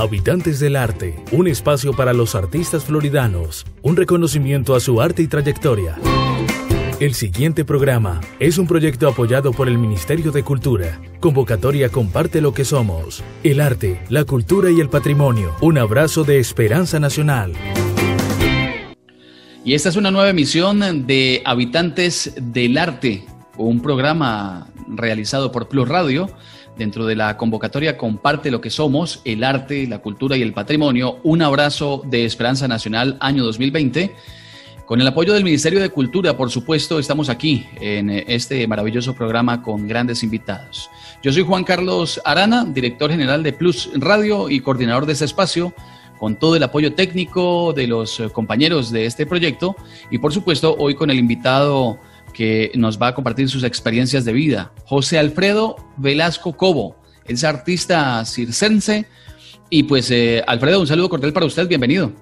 [0.00, 5.26] Habitantes del Arte, un espacio para los artistas floridanos, un reconocimiento a su arte y
[5.26, 5.98] trayectoria.
[7.00, 10.98] El siguiente programa es un proyecto apoyado por el Ministerio de Cultura.
[11.20, 13.22] Convocatoria Comparte lo que somos.
[13.44, 15.54] El arte, la cultura y el patrimonio.
[15.60, 17.52] Un abrazo de esperanza nacional.
[19.66, 23.26] Y esta es una nueva emisión de Habitantes del Arte,
[23.58, 26.30] un programa realizado por Plus Radio
[26.76, 31.18] dentro de la convocatoria Comparte lo que somos, el arte, la cultura y el patrimonio.
[31.22, 34.14] Un abrazo de Esperanza Nacional año 2020
[34.90, 39.62] con el apoyo del Ministerio de Cultura, por supuesto, estamos aquí en este maravilloso programa
[39.62, 40.90] con grandes invitados.
[41.22, 45.72] Yo soy Juan Carlos Arana, director general de Plus Radio y coordinador de este espacio,
[46.18, 49.76] con todo el apoyo técnico de los eh, compañeros de este proyecto
[50.10, 52.00] y por supuesto hoy con el invitado
[52.32, 56.96] que nos va a compartir sus experiencias de vida, José Alfredo Velasco Cobo.
[57.26, 59.06] es artista circense
[59.68, 62.12] y pues eh, Alfredo, un saludo cordial para usted, bienvenido.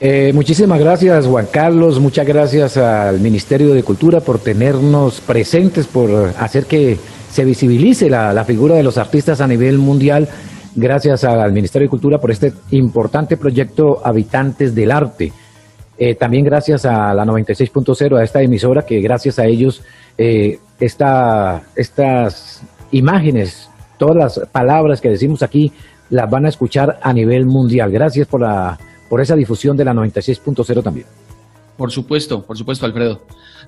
[0.00, 6.34] Eh, muchísimas gracias Juan Carlos, muchas gracias al Ministerio de Cultura por tenernos presentes, por
[6.38, 6.98] hacer que
[7.32, 10.28] se visibilice la, figura de los artistas a nivel mundial.
[10.74, 15.32] Gracias al Ministerio de Cultura por este importante proyecto Habitantes del Arte.
[15.98, 19.82] Eh, también gracias a la 96.0, a esta emisora, que gracias a ellos
[20.18, 25.72] eh, estas imágenes, todas las palabras que decimos aquí,
[26.10, 27.90] las van a escuchar a nivel mundial.
[27.90, 28.78] Gracias por la
[29.12, 31.06] por esa difusión de la 96.0 también.
[31.76, 33.20] Por supuesto, por supuesto, Alfredo.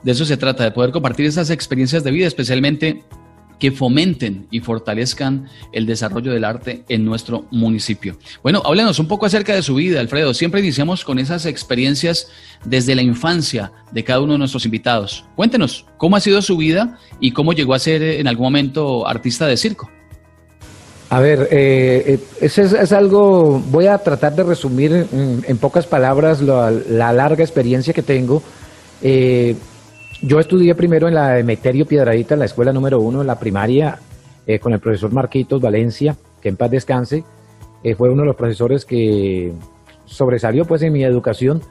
[0.03, 3.05] De eso se trata, de poder compartir esas experiencias de vida, especialmente
[3.65, 8.19] que fomenten y fortalezcan el desarrollo del arte en nuestro municipio.
[8.43, 10.35] Bueno, háblenos un poco acerca de su vida, Alfredo.
[10.35, 12.29] Siempre iniciamos con esas experiencias
[12.67, 15.25] desde la infancia de cada uno de nuestros invitados.
[15.35, 19.47] Cuéntenos, ¿cómo ha sido su vida y cómo llegó a ser en algún momento artista
[19.47, 19.91] de circo?
[21.09, 26.71] A ver, eh, eh es, algo, voy a tratar de resumir en, pocas palabras la,
[27.15, 28.43] larga experiencia que tengo.
[29.01, 29.57] Eh,
[30.23, 33.99] yo estudié primero en la Emeterio Piedradita, en la escuela número uno, en la primaria,
[34.47, 37.25] eh, con el profesor Marquitos Valencia, que en paz descanse.
[37.97, 39.53] fue uno de los profesores que
[40.05, 41.63] sobresalió pues en mi educación.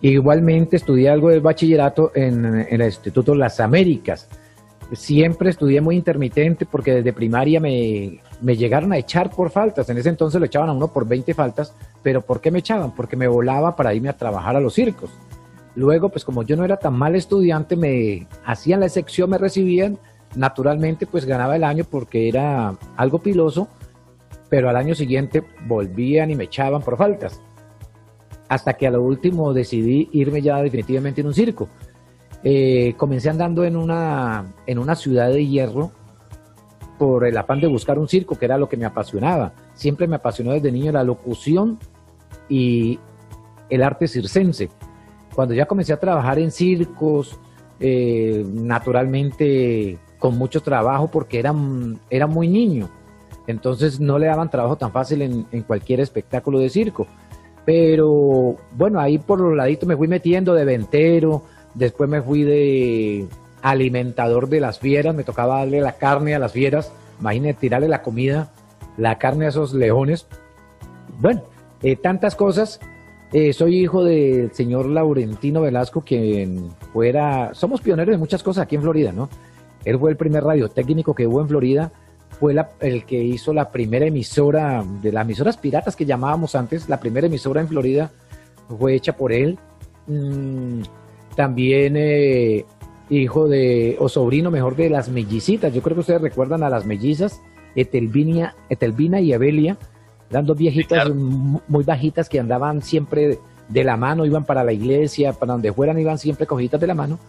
[0.00, 4.28] Igualmente estudié algo del bachillerato en, en el Instituto Las Américas
[4.92, 9.88] siempre estudié muy intermitente porque desde primaria me, llegaron a echar por faltas.
[9.88, 12.94] En ese entonces lo echaban a uno por 20 faltas, pero ¿por qué me echaban?
[12.94, 15.10] Porque me volaba para irme a trabajar a los circos.
[15.76, 19.98] Luego, pues como yo no era tan mal estudiante, me hacían la sección, me recibían,
[20.36, 23.68] naturalmente pues ganaba el año porque era algo piloso,
[24.48, 27.40] pero al año siguiente volvían y me echaban por faltas.
[28.48, 31.68] Hasta que a lo último decidí irme ya definitivamente en un circo.
[32.44, 35.90] Eh, comencé andando en una, en una ciudad de hierro
[36.98, 39.54] por el afán de buscar un circo, que era lo que me apasionaba.
[39.74, 41.78] Siempre me apasionó desde niño la locución
[42.48, 43.00] y
[43.70, 44.68] el arte circense.
[45.34, 47.38] Cuando ya comencé a trabajar en circos,
[47.80, 51.54] eh, naturalmente con mucho trabajo porque era,
[52.08, 52.88] era muy niño.
[53.46, 57.06] Entonces no le daban trabajo tan fácil en, en, cualquier espectáculo de circo.
[57.66, 61.42] Pero bueno, ahí por los laditos me fui metiendo de ventero,
[61.74, 63.26] Después me fui de
[63.62, 68.02] alimentador de las fieras, me tocaba darle la carne a las fieras, imagínate tirarle la
[68.02, 68.52] comida,
[68.96, 70.26] la carne a esos leones.
[71.18, 71.42] Bueno,
[71.82, 72.80] eh, tantas cosas.
[73.34, 78.76] Eh, soy hijo del señor Laurentino Velasco, quien fuera, somos pioneros de muchas cosas aquí
[78.76, 79.28] en Florida, ¿no?
[79.84, 81.90] Él fue el primer radiotécnico que hubo en Florida,
[82.38, 87.00] fue el que hizo la primera emisora, de las emisoras piratas que llamábamos antes, la
[87.00, 88.12] primera emisora en Florida
[88.78, 89.58] fue hecha por él.
[90.06, 90.82] Mm,
[91.34, 92.64] también eh,
[93.10, 95.74] hijo de, o sobrino mejor de las mellicitas.
[95.74, 97.40] Yo creo que ustedes recuerdan a las mellizas,
[97.74, 99.76] Etelvina, Etelvina y Evelia,
[100.34, 105.32] eran dos viejitas muy bajitas que andaban siempre de la mano, iban para la iglesia,
[105.32, 107.20] para donde fueran, iban siempre cogidas de la mano.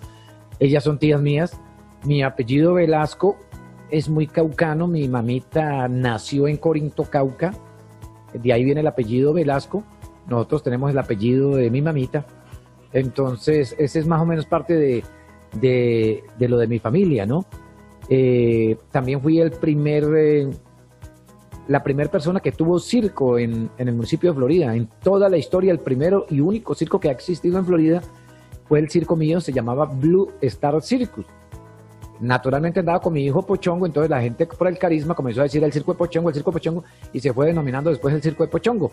[0.59, 1.59] Ellas son tías mías.
[2.03, 3.37] Mi apellido Velasco
[3.91, 4.87] es muy caucano.
[4.87, 7.53] Mi mamita nació en Corinto, Cauca.
[8.33, 9.83] De ahí viene el apellido Velasco.
[10.27, 12.25] Nosotros tenemos el apellido de mi mamita.
[12.91, 14.73] Entonces, ese es más o menos parte
[15.53, 17.45] de, lo de mi familia, ¿no?
[18.09, 20.49] Eh, también fui el primer, eh,
[21.67, 24.75] la primera persona que tuvo circo en, el municipio de Florida.
[24.75, 28.01] En toda la historia, el primero y único circo que ha existido en Florida
[28.67, 31.25] fue el circo mío, se llamaba Blue Star Circus.
[32.19, 35.63] Naturalmente andaba con mi hijo Pochongo, entonces la gente por el carisma comenzó a decir
[35.63, 38.43] el circo de Pochongo, el circo de Pochongo, y se fue denominando después el circo
[38.43, 38.91] de Pochongo.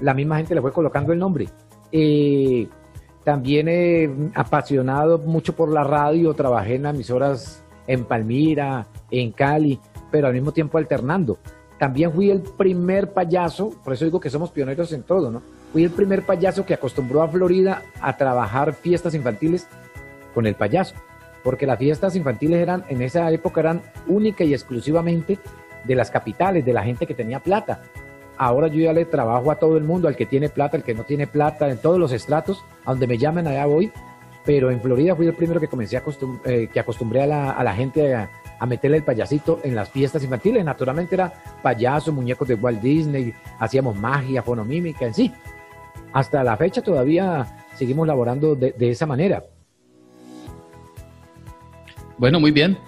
[0.00, 1.48] La misma gente le fue colocando el nombre.
[1.92, 2.68] Eh,
[3.24, 9.78] también he apasionado mucho por la radio, trabajé en emisoras en Palmira, en Cali,
[10.10, 11.38] pero al mismo tiempo alternando.
[11.78, 15.42] También fui el primer payaso, por eso digo que somos pioneros en todo, ¿no?
[15.72, 19.68] Fui el primer payaso que acostumbró a Florida a trabajar fiestas infantiles
[20.34, 20.94] con el payaso,
[21.44, 25.38] porque las fiestas infantiles eran, en esa época eran única y exclusivamente
[25.84, 27.82] de las capitales, de la gente que tenía plata.
[28.36, 30.94] Ahora yo ya le trabajo a todo el mundo, al que tiene plata, al que
[30.94, 33.92] no tiene plata, en todos los estratos, a donde me llamen allá voy.
[34.44, 36.02] Pero en Florida fui el primero que comencé a
[36.44, 38.30] eh, que acostumbré a la, gente a,
[38.66, 40.64] meterle el payasito en las fiestas infantiles.
[40.64, 41.32] Naturalmente era
[41.62, 45.32] payaso, muñecos de Walt Disney, hacíamos magia, fonomímica en sí.
[46.12, 47.46] Hasta la fecha todavía
[47.76, 49.44] seguimos laborando de, esa manera.
[52.16, 52.78] Bueno, muy bien.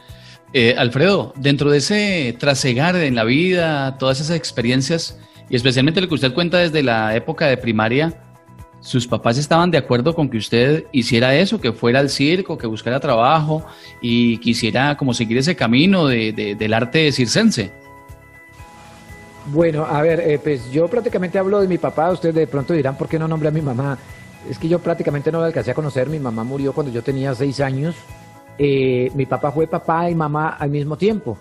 [0.53, 6.09] Eh, Alfredo, dentro de ese trasegar en la vida, todas esas experiencias, y especialmente lo
[6.09, 8.30] que usted cuenta desde la época de primaria,
[8.81, 12.67] ¿sus papás estaban de acuerdo con que usted hiciera eso, que fuera al circo, que
[12.67, 13.65] buscara trabajo
[14.01, 17.71] y quisiera como seguir ese camino del arte circense?
[19.47, 22.97] Bueno, a ver, eh, pues yo prácticamente hablo de mi papá, ustedes de pronto dirán,
[22.97, 23.99] ¿por qué no nombré a mi mamá?
[24.49, 27.35] Es que yo prácticamente no la alcancé a conocer, mi mamá murió cuando yo tenía
[27.35, 27.97] seis años,
[28.59, 31.39] eh, mi papá fue papá y mamá al mismo tiempo.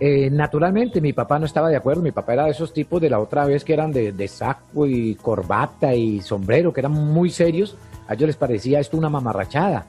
[0.00, 2.02] Eh, naturalmente, mi papá no estaba de acuerdo.
[2.02, 5.14] Mi papá era de esos tipos de la otra vez que eran de, saco y
[5.14, 7.76] corbata y sombrero, que eran muy serios.
[8.08, 9.86] A ellos les parecía esto una mamarrachada.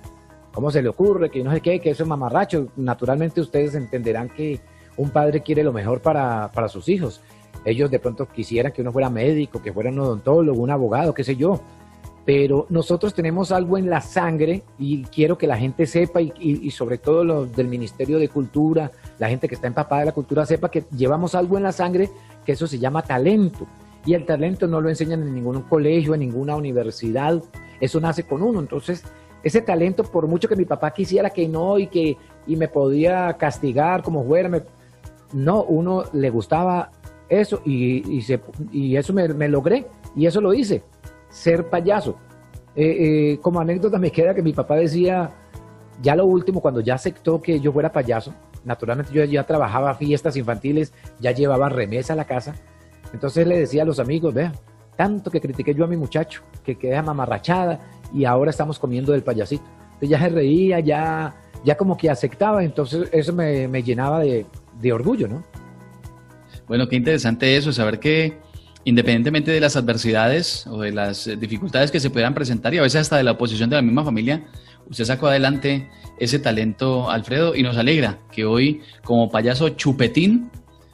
[0.54, 1.30] ¿Cómo se le ocurre?
[1.30, 2.68] Que no sé qué, que eso es mamarracho.
[2.76, 4.60] Naturalmente, ustedes entenderán que
[4.98, 7.22] un padre quiere lo mejor para, para sus hijos.
[7.66, 11.24] Ellos de pronto quisieran que uno fuera médico, que fuera un odontólogo, un abogado, qué
[11.24, 11.60] sé yo
[12.26, 16.98] pero nosotros tenemos algo en la sangre y quiero que la gente sepa y, sobre
[16.98, 20.72] todo los del Ministerio de Cultura, la gente que está empapada de la cultura sepa
[20.72, 22.10] que llevamos algo en la sangre
[22.44, 23.68] que eso se llama talento.
[24.08, 27.42] Y el talento no lo enseñan en ningún colegio, en ninguna universidad,
[27.80, 29.04] eso nace con uno, entonces
[29.44, 32.18] ese talento por mucho que mi papá quisiera que no y que
[32.48, 34.64] y me podía castigar como fuera,
[35.34, 36.92] no, uno le gustaba
[37.30, 38.20] eso y,
[38.72, 39.86] y, eso me, me logré
[40.16, 40.84] y eso lo hice
[41.36, 42.16] ser payaso.
[42.76, 45.32] Eh, eh, como anécdota me queda que mi papá decía,
[46.02, 48.34] ya lo último, cuando ya aceptó que yo fuera payaso,
[48.64, 52.56] naturalmente yo ya trabajaba fiestas infantiles, ya llevaba remesa a la casa,
[53.14, 54.54] entonces le decía a los amigos, vea,
[54.96, 57.80] tanto que critiqué yo a mi muchacho, que queda mamarrachada
[58.14, 59.64] y ahora estamos comiendo del payasito.
[59.86, 61.36] Entonces ya se reía, ya,
[61.66, 64.46] ya como que aceptaba, entonces eso me, llenaba de,
[64.80, 65.44] de orgullo, ¿no?
[66.68, 68.45] Bueno, qué interesante eso, saber que
[68.86, 72.84] independientemente de las adversidades o de las eh, dificultades que se puedan presentar y a
[72.84, 74.46] veces hasta de la oposición de la misma familia,
[74.90, 75.90] usted sacó adelante
[76.20, 80.50] ese talento, Alfredo, y nos alegra que hoy, como payaso chupetín,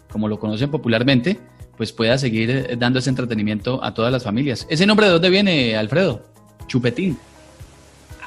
[0.10, 1.40] como lo conocen popularmente,
[1.78, 4.66] pues pueda seguir eh, dando ese entretenimiento a todas las familias.
[4.70, 6.24] ¿Ese nombre de dónde viene, Alfredo?
[6.68, 7.18] Chupetín.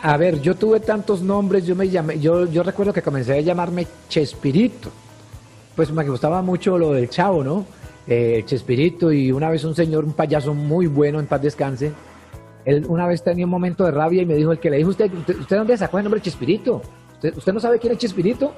[0.02, 3.40] A ver, yo tuve tantos nombres, yo me llamé, yo, yo recuerdo que comencé a
[3.40, 4.90] llamarme Chespirito.
[5.74, 7.64] Pues me gustaba mucho lo del chavo, ¿no?
[8.06, 11.92] Eh, Chespirito y una vez un señor, un payaso muy bueno, en paz descanse,
[12.64, 14.90] él una vez tenía un momento de rabia y me dijo, el que le dijo,
[14.90, 16.82] ¿usted, usted, dónde sacó el nombre Chespirito?
[17.22, 18.52] ¿Usted, no sabe quién es Chespirito?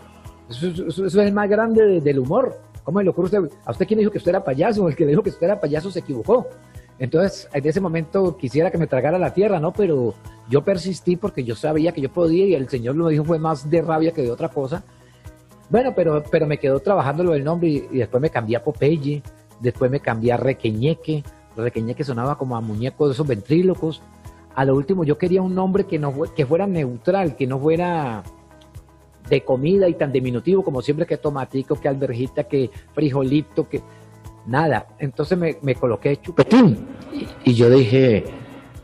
[0.48, 2.56] Eso, es el más grande del humor.
[2.84, 3.56] ¿Cómo le ocurre a usted?
[3.64, 4.88] ¿A usted quién dijo que usted era payaso?
[4.88, 6.46] El que le dijo que usted era payaso se equivocó.
[6.98, 9.72] Entonces, en ese momento quisiera que me tragara la tierra, ¿no?
[9.72, 10.14] Pero
[10.48, 13.68] yo persistí porque yo sabía que yo podía y el Señor lo dijo fue más
[13.68, 14.84] de rabia que de otra cosa.
[15.68, 19.22] Bueno, pero, pero me quedó trabajando lo del nombre y, después me cambié a Popeye,
[19.60, 21.24] después me cambié a Requeñeque,
[21.56, 24.02] Requeñeque sonaba como a muñeco de esos ventrílocos.
[24.54, 28.22] A lo último yo quería un nombre que, no, que fuera neutral, que no fuera
[29.28, 33.82] de comida y tan diminutivo como siempre que tomatico, que alberjita, que frijolito, que
[34.46, 34.86] nada.
[34.98, 36.86] Entonces me, me coloqué chupetín
[37.44, 38.24] y, yo dije,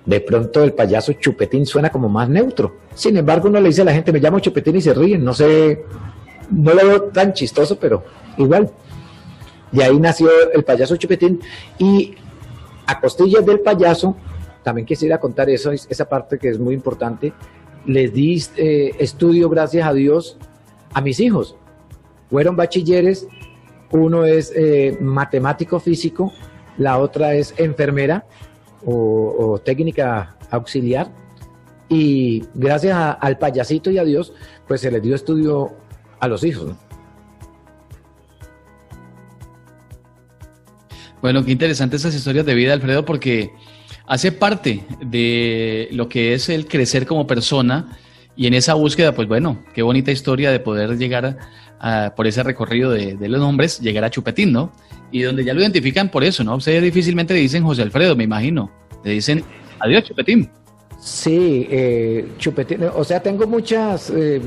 [0.04, 2.76] de pronto el payaso chupetín suena como más neutro.
[2.94, 5.24] Sin embargo, uno le dice a la gente, me llamo chupetín y se ríen.
[5.24, 5.84] No sé
[6.52, 8.04] no lo veo tan chistoso, pero
[8.36, 8.70] igual.
[9.72, 11.40] Y ahí nació el payaso Chupetín.
[11.78, 12.14] Y
[12.86, 14.16] a costillas del payaso,
[14.62, 17.32] también quisiera contar eso, esa parte que es muy importante.
[17.86, 20.36] Les di eh, estudio, gracias a Dios,
[20.92, 21.56] a mis hijos.
[22.30, 23.26] Fueron bachilleres,
[23.90, 26.32] uno es eh, matemático físico,
[26.78, 28.24] la otra es enfermera
[28.84, 31.10] o, técnica auxiliar.
[31.88, 34.32] Y gracias al payasito y a Dios,
[34.66, 35.72] pues se les dio estudio
[36.22, 36.70] a los hijos.
[41.20, 43.50] Bueno, qué interesante esas historias de vida, Alfredo, porque
[44.06, 47.98] hace parte de lo que es el crecer como persona
[48.36, 51.38] y en esa búsqueda, pues bueno, qué bonita historia de poder llegar
[51.80, 54.72] a, por ese recorrido de, los nombres, llegar a Chupetín, ¿no?
[55.10, 56.54] Y donde ya lo identifican por eso, ¿no?
[56.54, 58.70] Ustedes difícilmente le dicen José Alfredo, me imagino.
[59.04, 59.44] Le dicen
[59.80, 60.48] adiós, Chupetín.
[61.00, 64.40] Sí, eh, Chupetín, o sea, tengo muchas eh,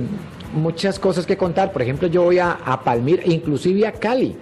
[0.54, 1.72] muchas cosas que contar.
[1.72, 4.36] Por ejemplo, yo voy a, a Palmira, inclusive a Cali.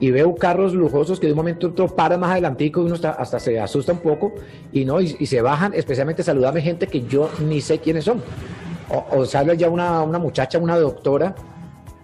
[0.00, 2.94] y veo carros lujosos que de un momento a otro paran más adelantico y uno
[2.94, 4.32] hasta se asusta un poco
[4.72, 8.22] y no y, se bajan, especialmente saludarme gente que yo ni sé quiénes son.
[9.10, 11.34] O, sale ya una, una, muchacha, una doctora,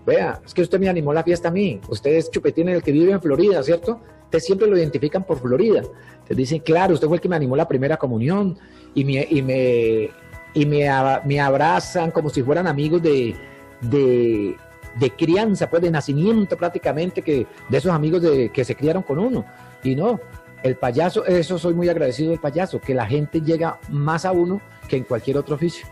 [0.04, 2.92] vea, es que usted me animó la fiesta a mí, usted es Chupetín el que
[2.92, 4.00] vive en Florida, ¿cierto?
[4.24, 5.82] Usted siempre lo identifican por Florida.
[6.26, 8.58] Te dicen, claro, usted fue el que me animó la primera comunión
[8.94, 10.10] y me, y me,
[10.54, 10.88] y me,
[11.24, 13.34] me abrazan como si fueran amigos de,
[13.80, 14.56] de,
[14.96, 19.18] de crianza, pues de nacimiento prácticamente, que de esos amigos de, que se criaron con
[19.18, 19.44] uno.
[19.82, 20.20] Y no,
[20.62, 24.60] el payaso, eso soy muy agradecido del payaso, que la gente llega más a uno
[24.88, 25.86] que en cualquier otro oficio.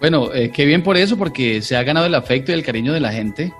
[0.00, 2.92] Bueno, eh, qué bien por eso, porque se ha ganado el afecto y el cariño
[2.92, 3.52] de la gente,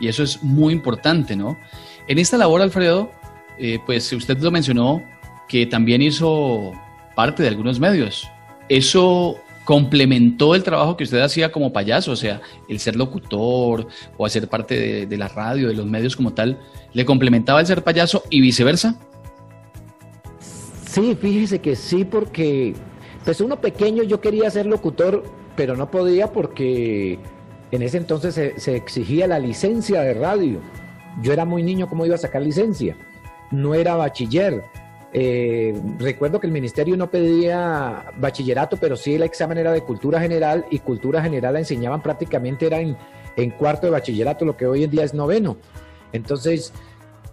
[0.00, 1.58] y eso es muy importante, ¿no?
[2.06, 3.10] En esta labor, Alfredo,
[3.58, 5.02] eh, pues usted lo mencionó,
[5.48, 6.72] que también hizo
[7.14, 8.28] parte de algunos medios.
[8.68, 14.26] ¿Eso complementó el trabajo que usted hacía como payaso, o sea, el ser locutor o
[14.26, 16.60] hacer parte de, la radio, de los medios como tal,
[16.92, 18.96] ¿le complementaba el ser payaso y viceversa?
[20.86, 22.74] Sí, fíjese que sí, porque
[23.24, 25.24] pues uno pequeño yo quería ser locutor,
[25.56, 27.18] pero no podía porque
[27.70, 30.60] en ese entonces se, se exigía la licencia de radio.
[31.22, 32.96] Yo era muy niño, ¿cómo iba a sacar licencia?
[33.50, 34.62] No era bachiller
[35.16, 40.20] eh, recuerdo que el ministerio no pedía bachillerato, pero sí el examen era de cultura
[40.20, 42.96] general y cultura general la enseñaban prácticamente era en,
[43.52, 45.56] cuarto de bachillerato, lo que hoy en día es noveno.
[46.12, 46.72] Entonces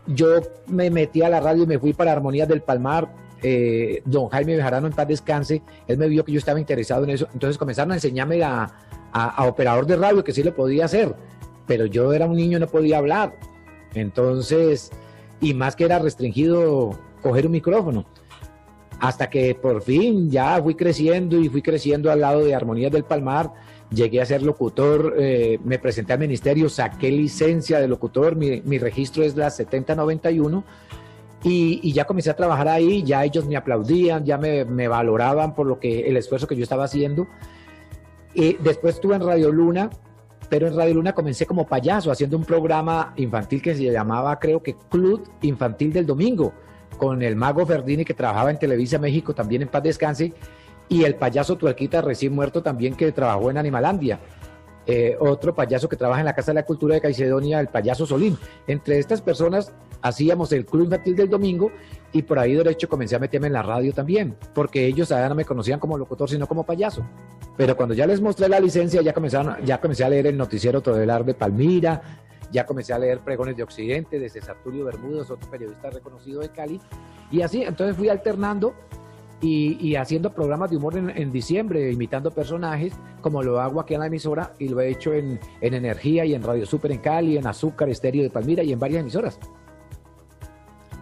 [0.05, 0.27] yo
[0.67, 3.11] me metí a la radio y me fui para Armonías del Palmar.
[3.41, 7.09] Eh, don Jaime Bejarano en paz descanse, él me vio que yo estaba interesado en
[7.09, 8.71] eso, entonces comenzaron a enseñarme a,
[9.11, 11.15] a operador de radio, que sí lo podía hacer,
[11.65, 13.33] pero yo era un niño y no podía hablar.
[13.95, 14.91] Entonces,
[15.39, 18.05] y más que era restringido coger un micrófono.
[18.99, 23.03] Hasta que por fin ya fui creciendo y fui creciendo al lado de Armonías del
[23.03, 23.51] Palmar,
[23.89, 29.23] llegué a ser locutor, eh, me presenté al ministerio, saqué licencia de locutor, mi, registro
[29.23, 30.63] es la 7091
[31.43, 35.55] y, y, ya comencé a trabajar ahí, ya ellos me aplaudían, ya me, me, valoraban
[35.55, 37.27] por lo que el esfuerzo que yo estaba haciendo.
[38.35, 39.89] Y después estuve en Radio Luna,
[40.49, 44.61] pero en Radio Luna comencé como payaso, haciendo un programa infantil que se llamaba, creo
[44.61, 46.53] que Club Infantil del Domingo
[46.97, 50.33] con el mago Ferdini que trabajaba en Televisa México, también en paz descanse,
[50.89, 54.19] y el payaso Tuerquita recién muerto también que trabajó en Animalandia.
[54.87, 58.05] Eh, otro payaso que trabaja en la Casa de la Cultura de Caicedonia, el payaso
[58.05, 58.37] Solín.
[58.67, 59.71] Entre estas personas
[60.01, 61.71] hacíamos el Club Infantil del Domingo
[62.11, 65.35] y por ahí derecho comencé a meterme en la radio también, porque ellos ya no
[65.35, 67.05] me conocían como locutor, sino como payaso.
[67.55, 70.81] Pero cuando ya les mostré la licencia, ya, comenzaron, ya comencé a leer el noticiero
[70.81, 72.01] Todelar de Palmira,
[72.51, 76.49] ya comencé a leer pregones de Occidente de César Tulio Bermúdez, otro periodista reconocido de
[76.49, 76.79] Cali,
[77.31, 78.73] y así, entonces fui alternando
[79.41, 84.07] y, haciendo programas de humor en, diciembre, imitando personajes, como lo hago aquí en la
[84.07, 87.89] emisora y lo he hecho en, Energía y en Radio Super en Cali, en Azúcar,
[87.89, 89.39] Estéreo de Palmira y en varias emisoras.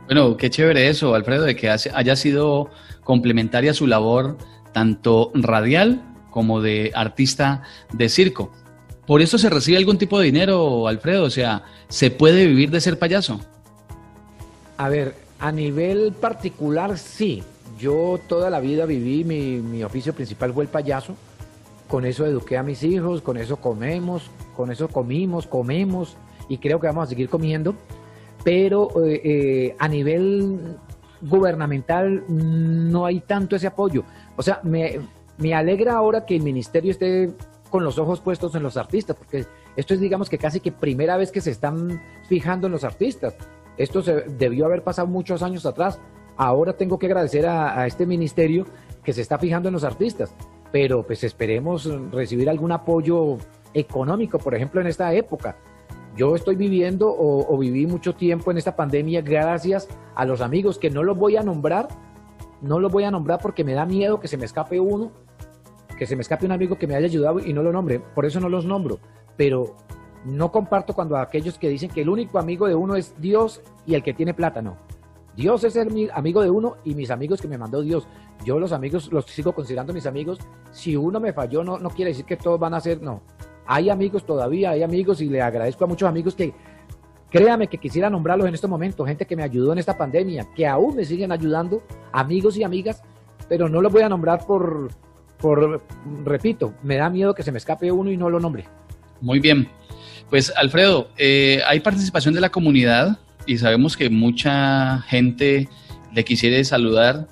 [0.06, 2.70] Bueno, qué chévere eso, Alfredo, de que haya sido
[3.04, 4.38] complementaria su labor
[4.72, 8.52] tanto radial como de artista de circo.
[9.10, 11.24] ¿Por eso se recibe algún tipo de dinero, Alfredo?
[11.24, 13.40] O sea, ¿se puede vivir de ser payaso?
[14.78, 17.42] A ver, a nivel particular sí.
[17.80, 21.16] Yo toda la vida viví, mi, oficio principal fue el payaso.
[21.88, 26.16] Con eso eduqué a mis hijos, con eso comemos, con eso comimos, comemos
[26.48, 27.74] y creo que vamos a seguir comiendo.
[28.44, 30.78] Pero eh, eh, a nivel
[31.20, 34.04] gubernamental no hay tanto ese apoyo.
[34.36, 35.00] O sea, me,
[35.40, 37.34] me alegra ahora que el ministerio esté
[37.70, 39.46] con los ojos puestos en los artistas, porque
[39.76, 43.36] esto es digamos que casi que primera vez que se están fijando en los artistas.
[43.78, 46.00] Esto se debió haber pasado muchos años atrás.
[46.36, 48.66] Ahora tengo que agradecer a, este ministerio
[49.04, 50.34] que se está fijando en los artistas,
[50.72, 53.38] pero pues esperemos recibir algún apoyo
[53.74, 55.56] económico, por ejemplo, en esta época.
[56.16, 60.78] Yo estoy viviendo o, o, viví mucho tiempo en esta pandemia gracias a los amigos
[60.78, 61.88] que no los voy a nombrar,
[62.62, 65.12] no los voy a nombrar porque me da miedo que se me escape uno
[66.00, 68.26] que se me escape un amigo que me haya ayudado y no lo nombre, por
[68.26, 69.00] eso no los nombro,
[69.36, 69.76] pero
[70.24, 73.96] no comparto cuando aquellos que dicen que el único amigo de uno es Dios y
[73.96, 74.78] el que tiene plata, no.
[75.36, 78.08] Dios es el amigo de uno y mis amigos que me mandó Dios.
[78.44, 80.40] Yo los amigos los sigo considerando mis amigos.
[80.72, 83.22] Si uno me falló, no, no quiere decir que todos van a ser, no.
[83.66, 86.54] Hay amigos todavía, hay amigos y le agradezco a muchos amigos que,
[87.30, 90.66] créame que quisiera nombrarlos en este momento, gente que me ayudó en esta pandemia, que
[90.66, 93.04] aún me siguen ayudando, amigos y amigas,
[93.48, 94.90] pero no los voy a nombrar por,
[95.40, 95.82] por,
[96.26, 98.66] repito, me da miedo que se me escape uno y no lo nombre.
[99.22, 99.70] Muy bien.
[100.30, 105.68] Pues Alfredo, eh, hay participación de la comunidad y sabemos que mucha gente
[106.14, 107.28] le quisiera saludar,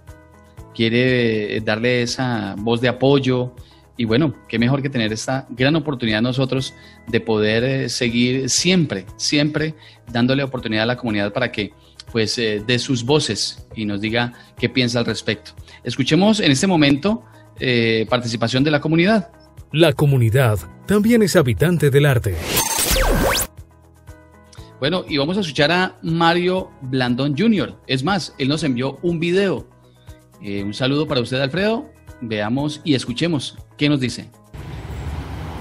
[0.73, 3.53] quiere darle esa voz de apoyo,
[3.99, 6.75] Y bueno, qué mejor que tener esta gran oportunidad nosotros
[7.07, 9.73] de poder eh, seguir siempre, siempre
[10.11, 11.71] dándole oportunidad a la comunidad para que
[12.11, 15.51] pues eh, dé sus voces y nos diga qué piensa al respecto.
[15.83, 17.23] Escuchemos en este momento
[17.59, 19.31] eh, participación de la comunidad.
[19.71, 22.35] La comunidad también es habitante del arte.
[24.79, 27.75] Bueno, y vamos a escuchar a Mario Blandón Jr.
[27.87, 29.67] Es más, él nos envió un video.
[30.41, 31.89] Eh, un saludo para usted, Alfredo.
[32.21, 34.29] Veamos y escuchemos qué nos dice.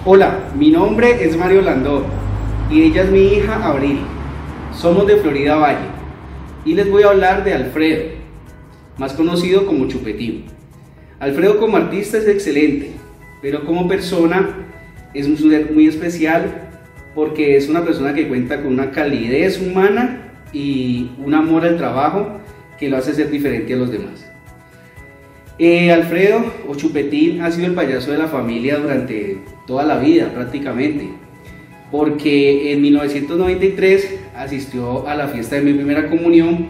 [0.04, 2.04] Hola, mi nombre es Mario Blandón
[2.70, 4.00] y ella es mi hija Abril.
[4.72, 5.88] Somos de Florida Valle
[6.64, 8.12] y les voy a hablar de Alfredo,
[8.98, 10.44] más conocido como Chupetín.
[11.18, 12.90] Alfredo como artista es excelente,
[13.40, 14.50] pero como persona
[15.14, 16.68] es un ser muy especial
[17.14, 22.38] porque es una persona que cuenta con una calidez humana y un amor al trabajo
[22.78, 24.26] que lo hace ser diferente a los demás.
[25.58, 30.30] Eh, Alfredo o Chupetín ha sido el payaso de la familia durante toda la vida
[30.34, 31.08] prácticamente,
[31.90, 36.66] porque en 1993 asistió a la fiesta de mi primera comunión,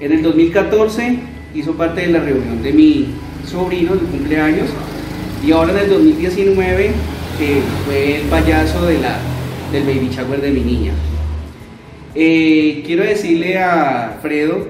[0.00, 1.16] en el 2014
[1.54, 3.14] hizo parte de la reunión de mi
[3.48, 4.68] sobrino de cumpleaños
[5.44, 6.86] y ahora en el 2019
[7.40, 9.16] eh, fue el payaso de la
[9.72, 10.92] del baby shower de mi niña.
[12.14, 14.66] Eh, quiero decirle a Fredo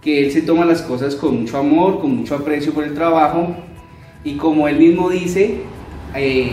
[0.00, 3.54] que él se toma las cosas con mucho amor, con mucho aprecio por el trabajo
[4.22, 5.60] y como él mismo dice,
[6.14, 6.52] eh,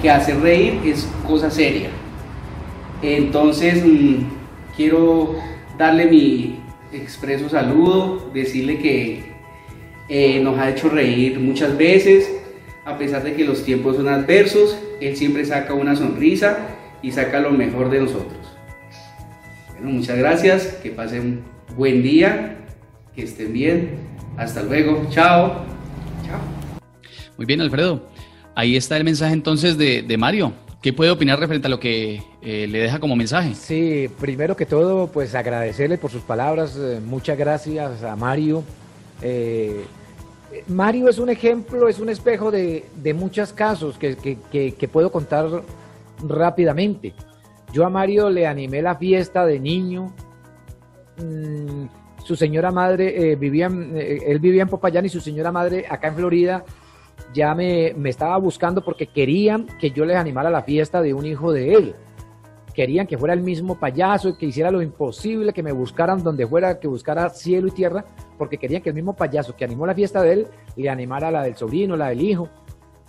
[0.00, 1.88] que hacer reír es cosa seria.
[3.02, 4.16] Entonces, mm,
[4.76, 5.34] quiero
[5.78, 6.58] darle mi
[6.92, 9.25] expreso saludo, decirle que
[10.08, 12.30] eh, nos ha hecho reír muchas veces,
[12.84, 16.58] a pesar de que los tiempos son adversos, él siempre saca una sonrisa
[17.02, 18.38] y saca lo mejor de nosotros.
[19.72, 21.42] Bueno, muchas gracias, que pasen
[21.76, 22.58] buen día,
[23.14, 23.90] que estén bien,
[24.36, 25.64] hasta luego, chao.
[26.24, 26.40] Chao.
[27.36, 28.08] Muy bien, Alfredo.
[28.54, 30.52] Ahí está el mensaje entonces de, Mario.
[30.80, 33.54] ¿Qué puede opinar referente a lo que eh, le deja como mensaje?
[33.54, 36.76] Sí, primero que todo, pues agradecerle por sus palabras.
[36.78, 38.62] Eh, muchas gracias a Mario.
[39.22, 39.84] Eh,
[40.68, 45.62] Mario es un ejemplo, es un espejo de, muchos casos que, puedo contar
[46.26, 47.14] rápidamente.
[47.72, 50.12] Yo a Mario le animé la fiesta de niño.
[51.18, 51.86] Mm,
[52.24, 56.08] su señora madre eh, vivía, eh, él vivía en Popayán y su señora madre acá
[56.08, 56.64] en Florida
[57.32, 61.24] ya me, me, estaba buscando porque querían que yo les animara la fiesta de un
[61.24, 61.94] hijo de él.
[62.74, 66.78] Querían que fuera el mismo payaso que hiciera lo imposible, que me buscaran donde fuera,
[66.78, 68.04] que buscara cielo y tierra,
[68.36, 70.46] porque querían que el mismo payaso que animó la fiesta de él
[70.76, 72.48] le animara la del sobrino, la del hijo.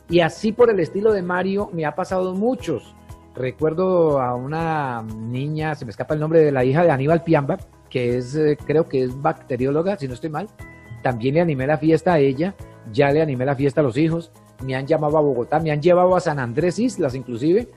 [0.10, 2.96] Y así por el estilo de Mario me ha pasado muchos.
[3.36, 7.58] Recuerdo a una niña, se me escapa el nombre de la hija de Aníbal Piamba,
[7.90, 10.48] que es, eh, creo que es bacterióloga, si no estoy mal.
[11.04, 12.56] También le animé la fiesta a ella,
[12.92, 14.32] ya le animé la fiesta a los hijos,
[14.64, 17.68] me han llamado a Bogotá, me han llevado a San Andrés Islas inclusive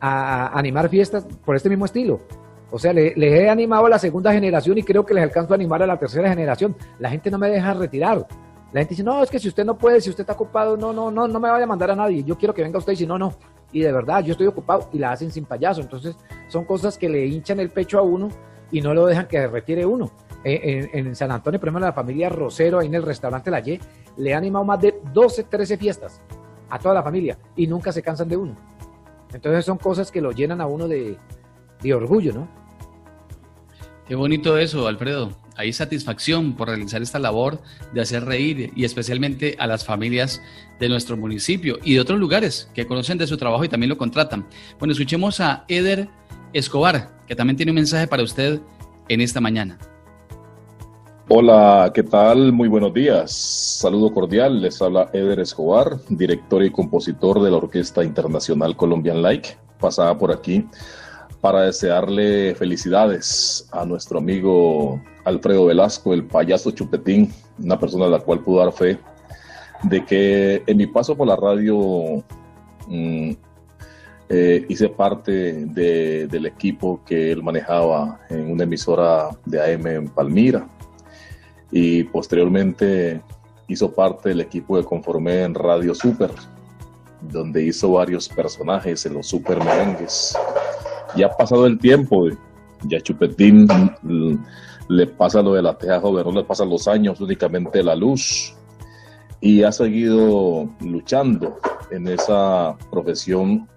[0.00, 2.20] a, animar fiestas por este mismo estilo.
[2.70, 5.54] O sea, les le he animado a la segunda generación y creo que les alcanzo
[5.54, 6.76] a animar a la tercera generación.
[6.98, 8.26] La gente no me deja retirar.
[8.72, 10.92] La gente dice, no, es que si usted no puede, si usted está ocupado, no,
[10.92, 12.22] no, no, no me vaya a mandar a nadie.
[12.22, 13.32] Yo quiero que venga usted y si no, no
[13.72, 15.80] y de verdad yo estoy ocupado y la hacen sin payaso.
[15.80, 16.16] Entonces
[16.48, 18.28] son cosas que le hinchan el pecho a uno
[18.70, 20.10] y no lo dejan que retire uno.
[20.44, 23.80] En, en, San Antonio, por ejemplo, la familia Rosero, ahí en el restaurante La Y,
[24.16, 26.22] le ha animado más de 12, 13 fiestas
[26.70, 28.54] a toda la familia y nunca se cansan de uno.
[29.32, 31.18] Entonces son cosas que lo llenan a uno de,
[31.82, 32.48] de orgullo, ¿no?
[34.06, 37.60] Qué bonito eso, Alfredo hay satisfacción por realizar esta labor
[37.92, 40.40] de hacer reír y especialmente a las familias
[40.78, 43.98] de nuestro municipio y de otros lugares que conocen de su trabajo y también lo
[43.98, 44.46] contratan.
[44.78, 46.08] Bueno, escuchemos a Eder
[46.52, 48.60] Escobar, que también tiene un mensaje para usted
[49.08, 49.78] en esta mañana.
[51.28, 52.52] Hola, ¿qué tal?
[52.52, 53.32] Muy buenos días.
[53.32, 54.62] Saludo cordial.
[54.62, 60.30] Les habla Eder Escobar, director y compositor de la Orquesta Internacional Colombian Like, pasada por
[60.30, 60.64] aquí
[61.40, 68.18] para desearle felicidades a nuestro amigo Alfredo Velasco, el payaso Chupetín, una persona a la
[68.18, 68.98] cual pudo dar fe
[69.84, 72.24] de que en mi paso por la radio
[72.88, 73.30] mm,
[74.30, 75.30] eh, hice parte
[75.66, 80.68] del equipo que él manejaba en una emisora de AM en Palmira.
[81.70, 83.22] Y posteriormente
[83.68, 86.30] hizo parte del equipo que conformé en Radio Super,
[87.20, 90.36] donde hizo varios personajes en los Super Merengues
[91.18, 92.28] ya ha pasado el tiempo,
[92.84, 93.66] ya Chupetín
[94.88, 98.54] le pasa lo de la teja joven, no le pasan los años, únicamente la luz.
[99.40, 101.58] Y ha seguido luchando
[101.90, 103.68] en esa profesión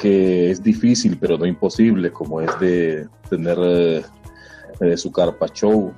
[0.00, 3.58] que es difícil, pero no imposible, como es de tener
[4.80, 5.92] eh, su carpa show,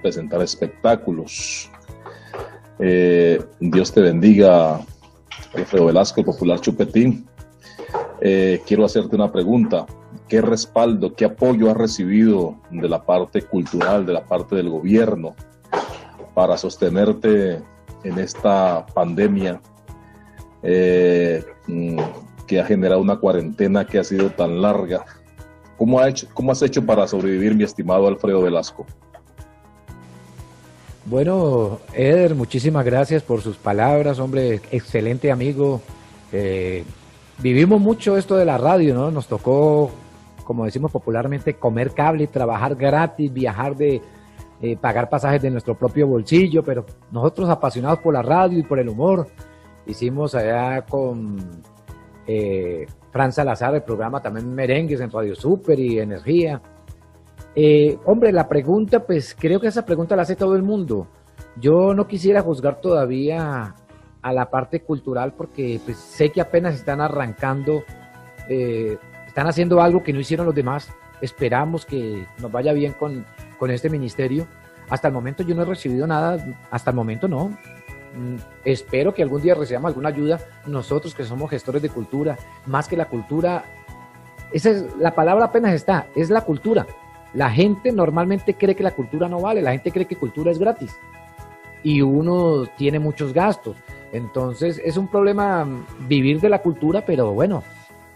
[0.00, 1.68] presentar espectáculos.
[2.78, 4.80] Eh, Dios te bendiga,
[5.54, 7.26] Alfredo Velasco, el popular Chupetín.
[8.20, 9.86] Eh, quiero hacerte una pregunta.
[10.28, 15.34] ¿Qué respaldo, qué apoyo has recibido de la parte cultural, de la parte del gobierno
[16.34, 17.62] para sostenerte
[18.02, 19.60] en esta pandemia
[20.62, 21.98] eh, mm,
[22.46, 25.04] que ha generado una cuarentena que ha sido tan larga?
[25.76, 28.86] ¿Cómo, ha hecho, ¿Cómo has hecho para sobrevivir, mi estimado Alfredo Velasco?
[31.04, 35.80] Bueno, Eder, muchísimas gracias por sus palabras, hombre, excelente amigo.
[36.32, 36.82] Eh,
[37.38, 39.10] vivimos mucho esto de la radio, ¿no?
[39.10, 39.90] Nos tocó,
[40.44, 44.00] como decimos popularmente, comer cable, trabajar gratis, viajar de,
[44.62, 48.78] eh, pagar pasajes de nuestro propio bolsillo, pero nosotros apasionados por la radio y por
[48.78, 49.28] el humor,
[49.86, 51.36] hicimos allá con
[52.26, 56.62] eh, Fran Salazar el programa también Merengues en Radio Super y Energía.
[57.54, 61.06] Eh, hombre, la pregunta, pues creo que esa pregunta la hace todo el mundo.
[61.60, 63.74] Yo no quisiera juzgar todavía
[64.26, 67.84] a la parte cultural porque pues, sé que apenas están arrancando,
[68.48, 70.90] eh, están haciendo algo que no hicieron los demás.
[71.20, 73.24] Esperamos que nos vaya bien con,
[73.56, 74.48] con este ministerio.
[74.90, 77.50] Hasta el momento yo no he recibido nada, hasta el momento no.
[78.16, 82.36] Mm, espero que algún día recibamos alguna ayuda nosotros que somos gestores de cultura,
[82.66, 83.64] más que la cultura.
[84.52, 86.84] Esa es la palabra apenas está, es la cultura
[87.32, 90.58] la gente normalmente cree que la cultura no vale, la gente cree que cultura es
[90.58, 90.96] gratis
[91.86, 93.76] y uno tiene muchos gastos.
[94.12, 95.66] Entonces es un problema
[96.08, 97.62] vivir de la cultura, pero bueno,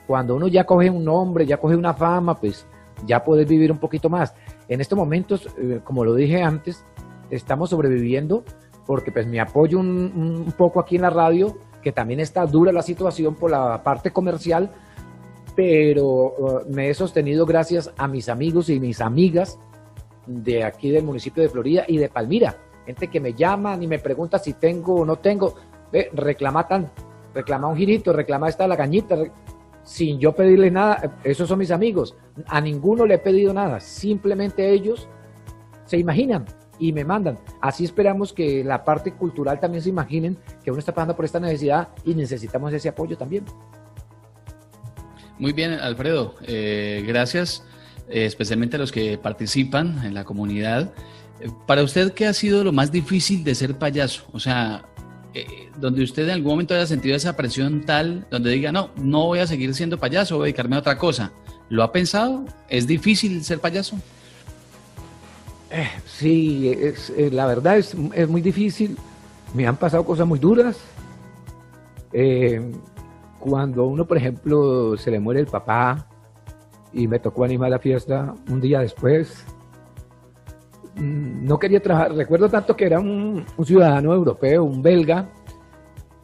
[0.07, 2.67] cuando uno ya coge un nombre, ya coge una fama, pues
[3.07, 4.35] ya puedes vivir un poquito más.
[4.69, 6.85] En estos momentos, eh, como lo dije antes,
[7.31, 8.45] estamos sobreviviendo
[8.87, 12.73] porque pues me apoyo un, un poco aquí en la radio, que también está dura
[12.73, 14.71] la situación por la parte comercial,
[15.55, 19.59] pero uh, me he sostenido gracias a mis amigos y mis amigas
[20.27, 22.57] de aquí del municipio de Florida y de Palmira.
[22.87, 25.55] Gente que me llama y me pregunta si tengo o no tengo.
[25.93, 26.91] Ve, reclama tan,
[27.35, 29.17] reclama un girito, reclama esta la cañita,
[29.83, 31.19] sin yo pedirle nada.
[31.25, 32.17] Esos son mis amigos.
[32.47, 33.81] A ninguno le he pedido nada.
[33.81, 35.09] Simplemente ellos
[35.85, 36.45] se imaginan
[36.79, 37.39] y me mandan.
[37.61, 41.39] Así esperamos que la parte cultural también se imaginen que uno está pasando por esta
[41.39, 43.45] necesidad y necesitamos ese apoyo también.
[45.39, 46.35] Muy bien, Alfredo.
[46.47, 47.65] Eh, gracias,
[48.09, 50.93] eh, especialmente a los que participan en la comunidad.
[51.41, 54.25] Eh, para usted, ¿qué ha sido lo más difícil de ser payaso?
[54.33, 54.85] O sea,
[55.79, 59.39] donde usted en algún momento haya sentido esa presión tal, donde diga, no, no voy
[59.39, 61.33] a seguir siendo payaso, voy a dedicarme a otra cosa.
[61.69, 62.45] ¿Lo ha pensado?
[62.69, 63.97] ¿Es difícil ser payaso?
[66.07, 66.77] sí,
[67.31, 68.97] la verdad es, es, muy difícil.
[69.55, 70.77] Me han pasado cosas muy duras.
[72.13, 72.61] Eh,
[73.39, 76.07] cuando uno, por ejemplo, se le muere el papá
[76.93, 79.45] y me tocó animar la fiesta un día después,
[80.97, 82.15] no quería trabajar.
[82.15, 85.29] Recuerdo tanto que era un, ciudadano europeo, un belga,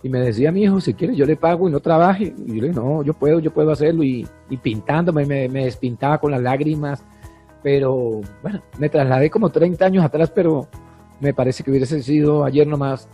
[0.02, 2.34] y me decía, mi hijo, si quieres yo le pago y no trabaje.
[2.46, 4.02] Y yo le dije, no, yo puedo, yo puedo hacerlo.
[4.04, 4.26] Y,
[4.62, 7.04] pintándome, me, me, despintaba con las lágrimas.
[7.62, 10.68] Pero bueno, me trasladé como 30 años atrás, pero
[11.20, 13.08] me parece que hubiese sido ayer nomás.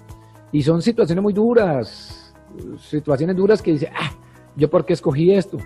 [0.51, 2.23] Y son situaciones muy duras
[2.79, 4.12] situaciones duras que dice, ah,
[4.57, 5.59] yo por qué escogí esto,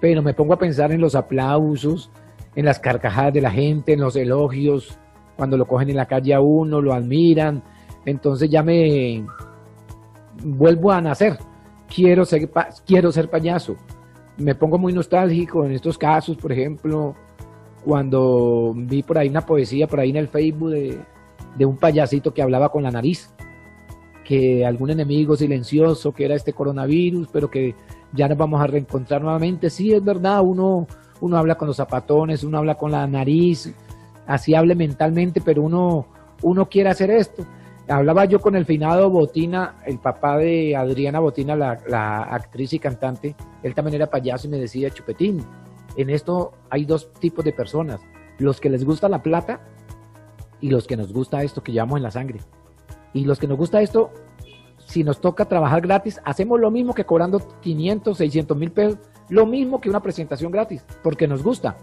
[0.00, 2.10] pero me pongo a pensar en los aplausos,
[2.54, 4.98] en las carcajadas de la gente, en los elogios,
[5.36, 7.62] cuando lo cogen en la calle a uno, lo admiran,
[8.04, 9.24] entonces ya me
[10.44, 11.38] vuelvo a nacer,
[11.94, 12.50] quiero ser,
[12.86, 13.76] quiero ser payaso.
[14.38, 17.14] Me pongo muy nostálgico en estos casos, por ejemplo,
[17.84, 20.98] cuando vi por ahí una poesía por ahí en el Facebook de,
[21.56, 23.32] de un payasito que hablaba con la nariz
[24.22, 27.74] que algún enemigo silencioso que era este coronavirus, pero que
[28.12, 29.70] ya nos vamos a reencontrar nuevamente.
[29.70, 30.86] Sí, es verdad, uno,
[31.20, 33.74] uno habla con los zapatones, uno habla con la nariz,
[34.32, 36.06] así hable mentalmente, pero uno,
[36.40, 37.44] uno quiere hacer esto.
[37.86, 42.78] Hablaba yo con el finado Botina, el papá de Adriana Botina, la, la actriz y
[42.78, 45.44] cantante, él también era payaso y me decía, Chupetín,
[45.96, 48.00] en esto hay dos tipos de personas,
[48.38, 49.60] los que les gusta la plata
[50.60, 52.40] y los que nos gusta esto que llevamos en la sangre.
[53.12, 54.10] Y los que nos gusta esto,
[54.86, 59.44] si nos toca trabajar gratis, hacemos lo mismo que cobrando 500, 600 mil pesos, lo
[59.44, 61.76] mismo que una presentación gratis, porque nos gusta.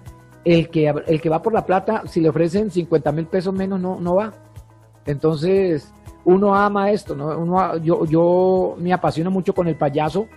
[0.45, 3.79] El que, el que va por la plata, si le ofrecen 50 mil pesos menos,
[3.79, 4.33] no, no va.
[5.05, 5.93] Entonces,
[6.25, 7.37] uno ama esto, ¿no?
[7.37, 10.27] Uno, yo, yo me apasiono mucho con el payaso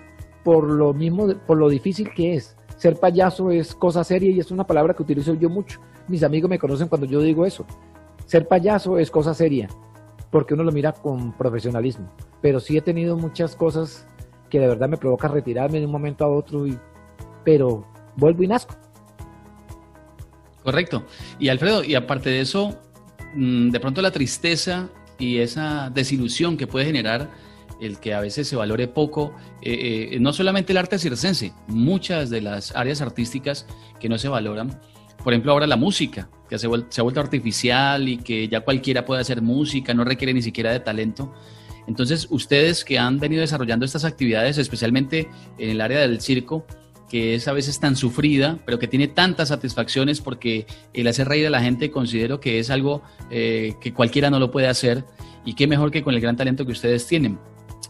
[0.42, 2.56] por lo mismo, por lo difícil que es.
[2.76, 5.80] Ser payaso es cosa seria y es una palabra que utilizo yo mucho.
[6.08, 7.64] Mis amigos me conocen cuando yo digo eso.
[8.26, 9.68] Ser payaso es cosa seria
[10.32, 12.10] porque uno lo mira con profesionalismo.
[12.40, 14.08] Pero sí he tenido muchas cosas
[14.48, 16.76] que de verdad me provoca retirarme de un momento a otro, y,
[17.44, 17.84] pero
[18.16, 18.74] vuelvo y nazco.
[20.62, 21.06] Correcto.
[21.38, 22.78] Y Alfredo, y aparte de eso,
[23.34, 27.30] mm, de pronto la tristeza y esa desilusión que puede generar
[27.80, 32.30] el que a veces se valore poco, eh, eh, no solamente el arte circense, muchas
[32.30, 33.66] de las áreas artísticas
[33.98, 34.80] que no se valoran.
[35.24, 39.04] Por ejemplo, ahora la música, que se, se ha vuelto artificial y que ya cualquiera
[39.04, 41.34] puede hacer música, no requiere ni siquiera de talento.
[41.88, 46.64] Entonces, ustedes que han venido desarrollando estas actividades, especialmente en el área del circo,
[47.12, 51.46] que es a veces tan sufrida, pero que tiene tantas satisfacciones porque el hacer reír
[51.46, 55.04] a la gente considero que es algo eh, que cualquiera no lo puede hacer
[55.44, 57.38] y qué mejor que con el gran talento que ustedes tienen.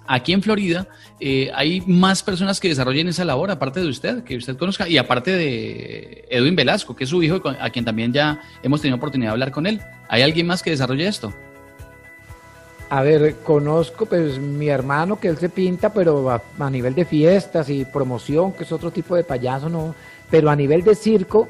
[0.08, 0.88] Aquí en Florida
[1.20, 4.98] eh, hay más personas que desarrollen esa labor, aparte de usted, que usted conozca, y
[4.98, 9.30] aparte de Edwin Velasco, que es su hijo, a quien también ya hemos tenido oportunidad
[9.30, 9.80] de hablar con él.
[10.08, 11.32] ¿Hay alguien más que desarrolle esto?
[12.92, 17.70] A ver, conozco pues mi hermano que él se pinta, pero a, nivel de fiestas
[17.70, 19.94] y promoción, que es otro tipo de payaso, no.
[20.30, 21.48] Pero a nivel de circo,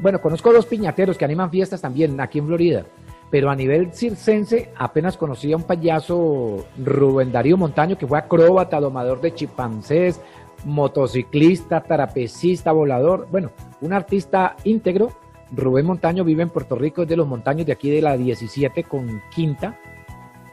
[0.00, 2.84] bueno, conozco dos piñateros que animan fiestas también aquí en Florida.
[3.30, 8.80] Pero a nivel circense apenas conocí a un payaso Rubén Darío Montaño que fue acróbata,
[8.80, 10.20] domador de chimpancés,
[10.64, 13.28] motociclista, trapecista, volador.
[13.30, 15.12] Bueno, un artista íntegro.
[15.52, 18.82] Rubén Montaño vive en Puerto Rico, es de los montaños de aquí de la 17
[18.82, 19.78] con Quinta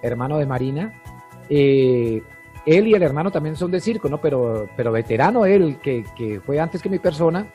[0.01, 1.01] hermano de Marina.
[1.49, 2.21] Eh,
[2.65, 4.19] él y el hermano también son de circo, ¿no?
[4.19, 7.47] Pero, pero veterano él, que, que, fue antes que mi persona.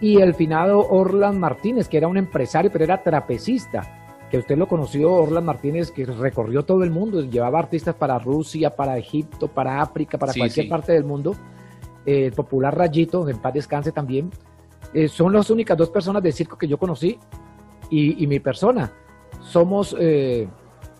[0.00, 4.26] Y el finado Orlan Martínez, que era un empresario, pero era trapecista.
[4.30, 8.74] Que usted lo conoció, Orlan Martínez, que recorrió todo el mundo, llevaba artistas para Rusia,
[8.74, 11.34] para Egipto, para África, para cualquier parte del mundo.
[12.04, 14.30] el popular Rayito, en paz descanse también.
[14.92, 17.18] Eh, son las únicas dos personas de circo que yo conocí
[17.90, 18.92] y, y mi persona.
[19.40, 20.48] Somos eh,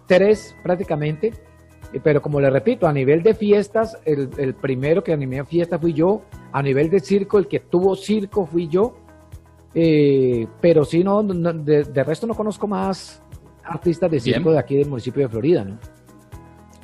[0.06, 1.32] tres prácticamente,
[1.92, 5.44] eh, pero como le repito, a nivel de fiestas, el, el primero que animé a
[5.44, 8.96] fiesta fui yo, a nivel de circo, el que tuvo circo fui yo,
[9.78, 13.20] eh, pero sí, no, de, resto no conozco más
[13.62, 15.78] artistas de circo de aquí del municipio de Florida, ¿no?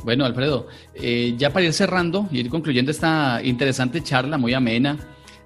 [0.04, 4.98] Bueno, Alfredo, eh, ya para ir cerrando y ir concluyendo esta interesante charla muy amena,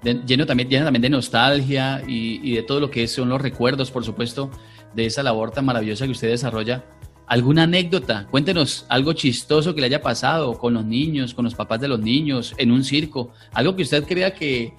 [0.03, 3.93] lleno también, llena también de nostalgia y, y, de todo lo que son los recuerdos,
[3.93, 4.51] por supuesto,
[4.95, 6.85] de esa labor tan maravillosa que usted desarrolla
[7.27, 8.29] ¿Alguna anécdota?
[8.31, 11.99] Cuéntenos algo chistoso que le haya pasado con los niños, con los papás de los
[11.99, 13.31] niños, en un circo.
[13.53, 14.75] Algo que usted crea que,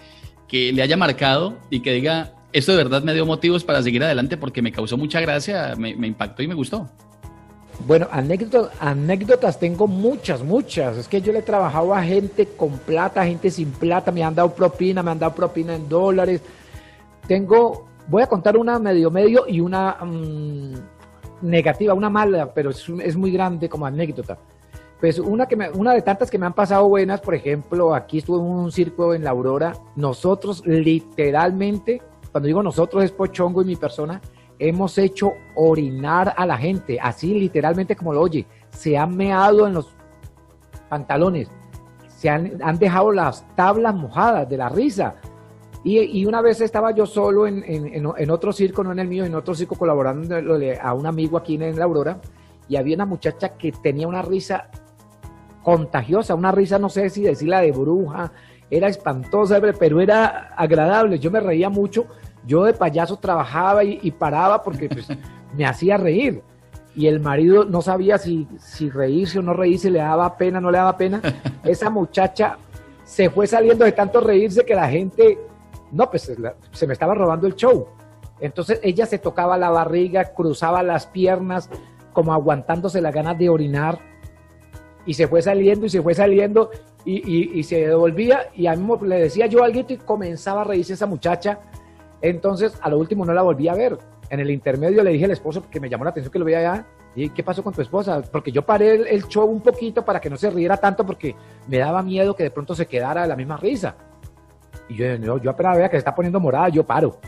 [0.50, 4.38] le haya marcado y que diga, esto de verdad me dio motivos para seguir adelante
[4.38, 6.90] porque me causó mucha gracia, me, impactó y me gustó.
[7.86, 10.98] Bueno, anécdotas, anécdotas tengo muchas, muchas.
[10.98, 14.34] Es que yo le he trabajado a gente con plata, gente sin plata, me han
[14.34, 16.42] dado propina, me han dado propina en dólares.
[17.28, 19.98] Tengo, voy a contar una medio medio y una...
[20.02, 20.97] Mm,
[21.42, 24.38] negativa, una mala, pero es, muy grande como anécdota.
[25.00, 28.18] Pues una, que me, una de tantas que me han pasado buenas, por ejemplo, aquí
[28.18, 33.66] estuve en un circo en la Aurora, nosotros literalmente, cuando digo nosotros es Pochongo y
[33.66, 34.20] mi persona,
[34.58, 39.76] hemos hecho orinar a la gente, así literalmente como lo oye, se han meado en
[39.76, 39.96] los
[40.90, 41.48] pantalones,
[42.08, 45.16] se han, han dejado las tablas mojadas de la risa,
[45.96, 49.36] y, una vez estaba yo solo en, en, otro circo, no en el mío, en
[49.36, 50.36] otro circo colaborando
[50.82, 52.20] a un amigo aquí en La Aurora,
[52.68, 54.70] y había una muchacha que tenía una risa
[55.64, 58.32] contagiosa, una risa, no sé si decirla de bruja,
[58.70, 62.08] era espantosa, pero era agradable, yo me reía mucho,
[62.46, 65.08] yo de payaso trabajaba y, paraba porque pues,
[65.58, 66.42] me hacía reír.
[66.96, 70.72] Y el marido no sabía si, si reírse o no reírse, le daba pena, no
[70.72, 71.22] le daba pena.
[71.64, 72.58] Esa muchacha
[73.04, 75.38] se fue saliendo de tanto reírse que la gente
[75.92, 76.32] no, pues
[76.72, 77.88] se me estaba robando el show.
[78.40, 81.70] Entonces ella se tocaba la barriga, cruzaba las piernas,
[82.14, 84.00] como aguantándose las ganas de orinar,
[85.06, 86.70] y se fue saliendo y se fue saliendo
[87.06, 91.06] y, se devolvía y a mí le decía yo algo y comenzaba a reírse esa
[91.06, 91.60] muchacha.
[92.22, 93.98] Entonces a lo último no la volví a ver.
[94.30, 96.60] En el intermedio le dije al esposo, que me llamó la atención que lo veía
[96.60, 98.22] allá, y ¿qué pasó con tu esposa?
[98.30, 101.34] Porque yo paré el, el show un poquito para que no se riera tanto porque
[101.68, 103.96] me daba miedo que de pronto se quedara la misma risa.
[104.90, 107.20] Y yo, yo, apenas vea que se está poniendo morada, yo paro.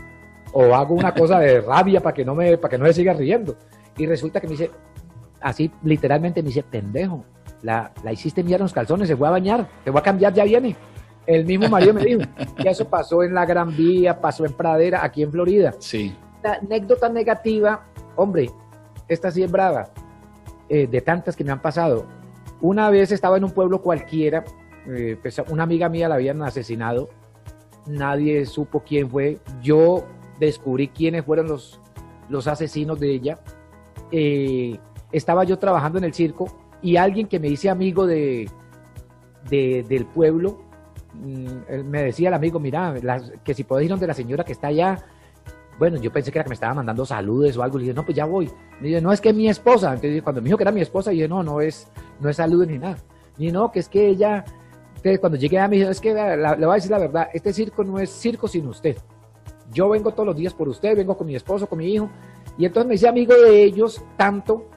[0.52, 3.12] O hago una cosa de rabia para que no me, para que no se siga
[3.12, 3.56] riendo.
[3.96, 4.70] Y resulta que me dice,
[5.40, 7.24] así literalmente me dice, pendejo,
[7.62, 10.32] la, la hiciste mierda en los calzones, se fue a bañar, te voy a cambiar,
[10.32, 10.76] ya viene.
[11.26, 12.22] El mismo marido me dijo,
[12.58, 15.74] y eso pasó en la Gran Vía, pasó en Pradera, aquí en Florida.
[15.78, 16.16] Sí.
[16.42, 17.84] La anécdota negativa,
[18.16, 18.50] hombre,
[19.06, 19.90] esta sí es brava,
[20.68, 22.06] eh, de tantas que me han pasado.
[22.60, 24.44] Una vez estaba en un pueblo cualquiera,
[24.88, 27.10] eh, pues una amiga mía la habían asesinado
[27.86, 29.38] nadie supo quién fue.
[29.62, 30.06] Yo
[30.38, 31.80] descubrí quiénes fueron los,
[32.28, 33.38] los asesinos de ella.
[34.12, 34.78] Eh,
[35.12, 36.46] estaba yo trabajando en el circo
[36.82, 38.48] y alguien que me dice amigo de,
[39.48, 40.58] del pueblo,
[41.14, 42.94] mm, me decía el amigo, mira,
[43.44, 45.04] que si podés ir donde la señora que está allá,
[45.78, 47.78] Bueno, yo pensé que era que me estaba mandando saludos o algo.
[47.78, 48.50] Le dije, no, pues ya voy.
[48.80, 49.94] Me dice, no, es que es mi esposa.
[49.94, 51.88] Entonces, cuando me dijo que era mi esposa, dije, no, no es,
[52.20, 52.98] no es saludos ni nada.
[53.38, 54.44] Ni no, que es que ella.
[54.96, 57.84] Entonces, cuando llegué a dijo, es que le voy a decir la verdad, este circo
[57.84, 58.96] no es circo sin usted.
[59.72, 62.10] Yo vengo todos los días por usted, vengo con mi esposo, con mi hijo.
[62.58, 64.68] Y entonces me hice amigo de ellos tanto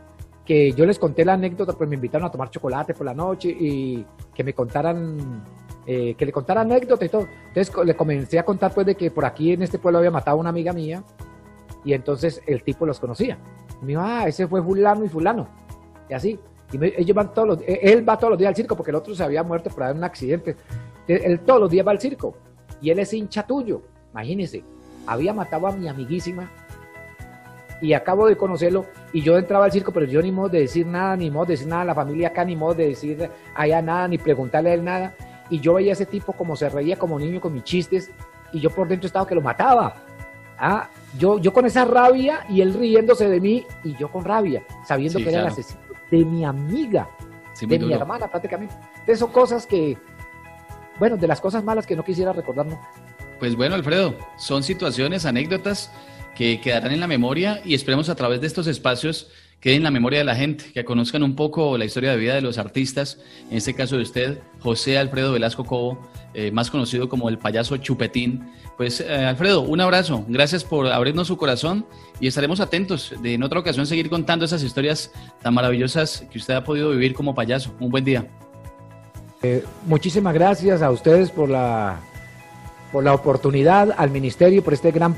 [0.45, 3.49] que yo les conté la anécdota, pues me invitaron a tomar chocolate por la noche
[3.49, 5.43] y que me contaran,
[5.85, 7.27] eh, que le contara anécdota y todo.
[7.47, 10.37] Entonces le comencé a contar pues de que por aquí en este pueblo había matado
[10.37, 11.03] a una amiga mía
[11.83, 13.37] y entonces el tipo los conocía.
[13.81, 15.47] me dijo, ah, ese fue fulano y fulano.
[16.09, 16.39] Y así.
[16.73, 18.95] Y ellos van todos los, e, él va todos los días al circo porque el
[18.95, 20.55] otro se había muerto por haber un accidente.
[21.07, 22.35] Él todos los días va al circo
[22.81, 23.81] y él es hincha tuyo.
[24.11, 24.63] Imagínese,
[25.05, 26.49] había matado a mi amiguísima
[27.81, 30.85] y acabo de conocerlo y yo entraba al circo, pero yo ni modo de decir
[30.85, 33.81] nada, ni modo de decir nada a la familia acá, ni modo de decir allá
[33.81, 35.15] nada, ni preguntarle a él nada.
[35.49, 38.11] Y yo veía a ese tipo como se reía como niño con mis chistes
[38.51, 39.95] y yo por dentro estaba que lo mataba.
[40.57, 44.63] Ah, yo, yo con esa rabia y él riéndose de mí y yo con rabia,
[44.87, 47.09] sabiendo que era el asesino de mi amiga,
[47.59, 48.75] de mi hermana prácticamente.
[49.15, 49.97] Son cosas que,
[50.99, 52.67] bueno, de las cosas malas que no quisiera recordar
[53.39, 55.91] Pues bueno, Alfredo, son situaciones, anécdotas
[56.35, 59.31] que quedarán en la memoria y esperemos a través de estos espacios
[59.63, 62.35] queden en la memoria de la gente, que conozcan un poco la historia de vida
[62.35, 63.17] de los artistas,
[63.49, 65.97] en este caso de usted, José Alfredo Velasco Cobo,
[66.33, 68.51] eh, más conocido como el payaso Chupetín.
[68.75, 71.85] Pues eh, Alfredo, un abrazo, gracias por abrirnos su corazón
[72.19, 76.55] y estaremos atentos de en otra ocasión seguir contando esas historias tan maravillosas que usted
[76.55, 77.73] ha podido vivir como payaso.
[77.79, 78.27] Un buen día.
[79.43, 82.01] Eh, muchísimas gracias a ustedes por la,
[82.91, 85.15] por la oportunidad, al ministerio por este gran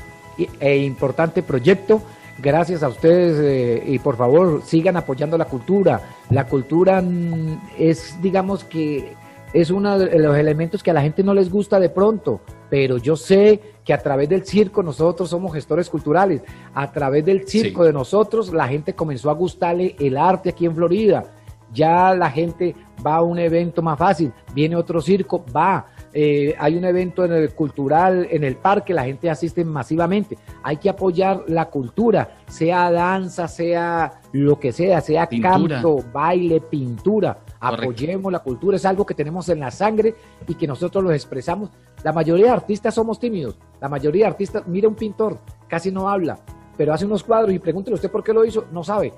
[0.60, 2.00] e importante proyecto.
[2.38, 6.00] Gracias a ustedes eh, y por favor sigan apoyando la cultura.
[6.30, 9.14] La cultura mm, es, digamos que,
[9.52, 12.98] es uno de los elementos que a la gente no les gusta de pronto, pero
[12.98, 16.42] yo sé que a través del circo nosotros somos gestores culturales.
[16.74, 20.74] A través del circo de nosotros la gente comenzó a gustarle el arte aquí en
[20.74, 21.24] Florida.
[21.72, 25.86] Ya la gente va a un evento más fácil, viene otro circo, va
[26.18, 30.38] eh, hay un evento en el cultural, en el parque, la gente asiste masivamente.
[30.62, 37.40] Hay que apoyar la cultura, sea danza, sea lo que sea, sea canto, baile, pintura.
[37.60, 40.14] Apoyemos la cultura, es algo que tenemos en la sangre
[40.48, 41.68] y que nosotros lo expresamos.
[42.02, 43.58] La mayoría de artistas somos tímidos.
[43.78, 46.38] La mayoría de artistas, mira un pintor, casi no habla,
[46.78, 49.12] pero hace unos cuadros y pregúntele usted por qué lo hizo, no sabe.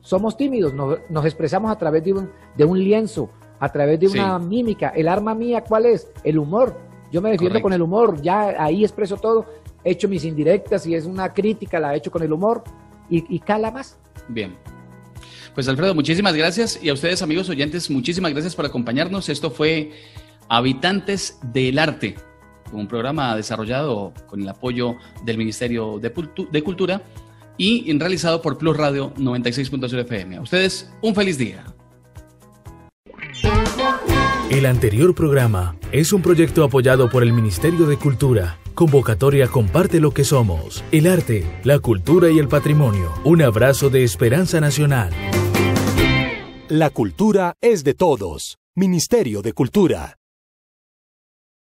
[0.00, 3.30] Somos tímidos, nos, expresamos a través de de un lienzo,
[3.64, 4.90] a través de una mímica.
[4.90, 6.08] El arma mía, ¿cuál es?
[6.22, 6.78] El humor.
[7.10, 9.46] Yo me defiendo con el humor, ya ahí expreso todo,
[9.84, 12.64] he hecho mis indirectas y es una crítica, la he hecho con el humor
[13.08, 13.96] y, cala más.
[14.28, 14.56] Bien.
[15.54, 19.28] Pues Alfredo, muchísimas gracias y a ustedes amigos oyentes, muchísimas gracias por acompañarnos.
[19.28, 19.92] Esto fue
[20.48, 22.16] Habitantes del Arte,
[22.72, 26.12] un programa desarrollado con el apoyo del Ministerio de,
[26.50, 27.00] de Cultura
[27.56, 30.36] y realizado por Plus Radio 96.0 FM.
[30.36, 31.64] A ustedes, un feliz día.
[34.50, 38.58] El anterior programa es un proyecto apoyado por el Ministerio de Cultura.
[38.74, 43.10] Convocatoria Comparte lo que somos, el arte, la cultura y el patrimonio.
[43.24, 45.12] Un abrazo de esperanza nacional.
[46.68, 48.58] La cultura es de todos.
[48.76, 50.18] Ministerio de Cultura.